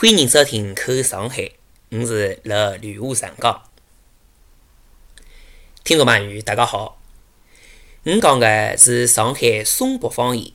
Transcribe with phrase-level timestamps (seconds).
[0.00, 1.42] 欢迎收听《口上海》，
[1.90, 3.64] 我是辣旅沪上港。
[5.82, 7.00] 听众朋友，大家好，
[8.04, 10.52] 我讲的是上海松北方言，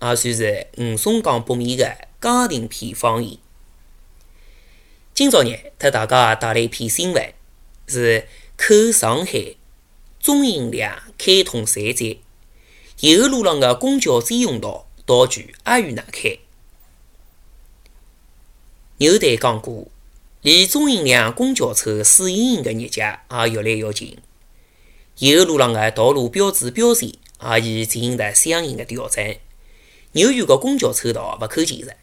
[0.00, 3.36] 也算是吴淞江北面的家庭片方言。
[5.12, 7.34] 今朝日特大家带来一篇新闻，
[7.86, 8.26] 是
[8.56, 9.56] 口上海
[10.18, 12.16] 中银两开通三站，
[13.00, 16.38] 以后路上的公交专用道道具阿谀难开。
[19.00, 19.86] 牛队讲过，
[20.42, 24.18] 离中银两公交车试运营的日脚也越来越近。
[25.18, 29.36] 以后路上的道路标志标线也已进行了相应的调整。
[30.12, 31.94] 扭曲的公交车道勿可见着，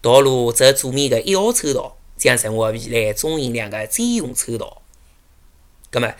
[0.00, 4.82] 道路则左面的一号车道将成为未来中银两的专用车道。
[5.90, 6.14] 葛末，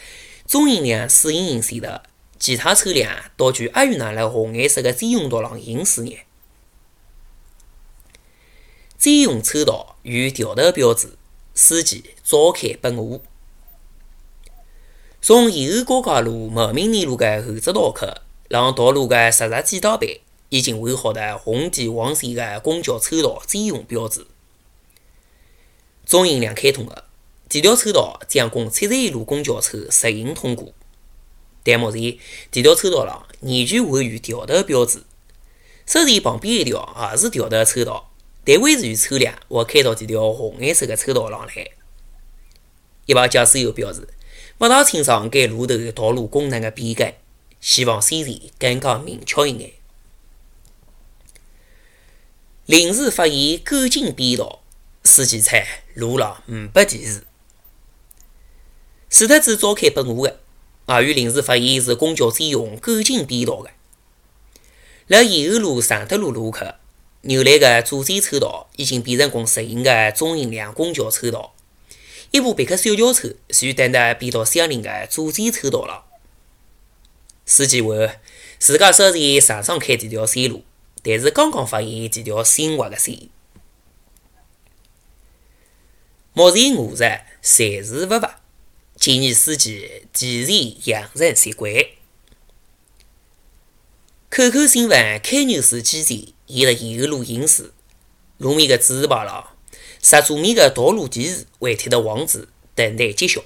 [0.48, 2.00] 中银两试运营线头，
[2.41, 6.19] 其他车辆道具阿谀拿辣红颜色的专用道上行驶呢？
[9.04, 11.18] 专用车道与调头标志，
[11.54, 13.20] 司机照开本无。
[15.20, 18.06] 从延安高架路茂名南路的后闸道口，
[18.48, 20.08] 让道路的实时检道板
[20.48, 24.27] 已经绘好的红底黄线的公交车道专用标志。
[26.06, 26.96] 中银两开通后，
[27.46, 30.72] 这条车道将供七十一路公交车实行通过。
[31.62, 32.16] 但目前，
[32.50, 35.02] 这条车道上仍旧位于调头标志，
[35.84, 38.12] 虽然旁边一条也是调头车道。
[38.45, 41.69] 但未是有车辆会开到这条红颜色的车道上来。
[43.06, 44.09] 一旁驾驶员表示，
[44.59, 47.12] 勿大清爽该路头道路功能的变更，
[47.61, 49.73] 希望宣传更加明确一眼。
[52.67, 54.62] 临时发现狗颈变道，
[55.03, 55.62] 司机称
[55.95, 57.27] 路上没提示。
[59.11, 60.41] 除特子召开本无的，
[60.89, 63.70] 也有临时发现是公交专用狗颈变道的。
[65.08, 66.64] 辣延安路常德路路口。
[67.27, 71.55] 原来的左转车道已经变成供实行的中型两公交车道，
[72.30, 76.05] 一部别克小轿车就等得变到相邻的左转车道了。
[77.46, 77.95] 司机话，
[78.58, 80.64] 自家虽然常常开这条线路，
[81.02, 83.29] 但是刚刚发现这条新挖的线。
[86.35, 88.41] 目前误入，暂时勿罚，
[88.96, 91.73] 建议司机提前养成习惯。
[94.29, 96.33] 口口新闻开牛市期间。
[96.46, 97.72] 沿着延安路行驶，
[98.38, 99.48] 路面的指示牌上，
[100.02, 103.42] 石柱面的道路提示会贴的黄字，等待揭晓。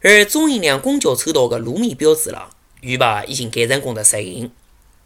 [0.00, 2.50] 而中银两公交车道的路面标志上，
[2.82, 4.52] 雨牌已经改成功的实行，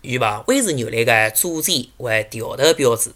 [0.02, 3.12] 雨牌维持原来的左转或调头标志。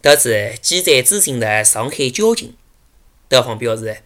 [0.00, 2.54] 得知记载资讯的上海交警，
[3.28, 4.02] 德方表示，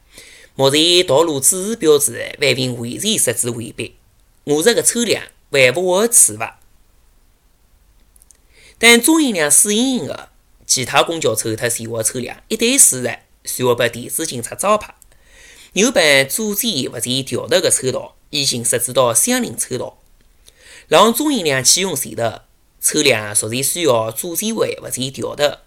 [0.54, 3.96] 目前道路指示标志未并完全设置完毕，
[4.44, 6.60] 误入的车辆还不获处罚。
[8.78, 10.14] 但中银辆试运营后，
[10.66, 13.10] 其他公交车特线路车辆一旦驶入，
[13.42, 14.94] 就要被电子警察抓拍，
[15.72, 19.98] 又被左转或者调头的车道已经设置到相邻车道，
[20.86, 22.42] 让中银辆启用前头，
[22.80, 25.58] 车辆逐渐需要左转位或者调头，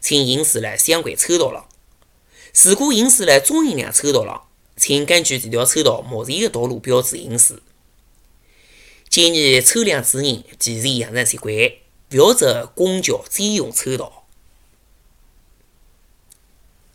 [0.00, 1.66] 请行驶辣相关车道上。
[2.64, 4.42] 如果行驶辣中银两车道上，
[4.76, 7.62] 请根据这条车道目前的道路标志行驶。
[9.08, 11.52] 建议车辆主人提前养成习惯。
[12.10, 14.26] 不要走公交专用车道。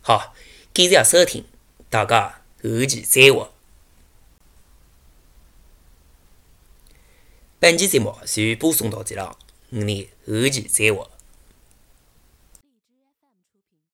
[0.02, 0.34] 好，
[0.72, 1.44] 感谢收听，
[1.90, 3.50] 大家后期再会。
[7.58, 9.36] 本期节目就播送到这了，
[9.70, 11.08] 我们后期再会。